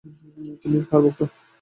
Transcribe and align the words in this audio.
তুমি 0.61 0.77
কার 0.89 0.99
ভক্ত? 1.05 1.19